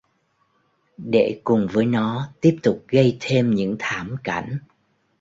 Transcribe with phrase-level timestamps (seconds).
[0.97, 4.57] Để cùng với nó tiếp tục gây thêm những thảm cảnh